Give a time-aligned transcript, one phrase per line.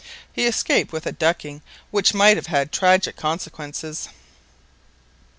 [0.33, 4.09] He escaped with a ducking which might have had tragic consequences.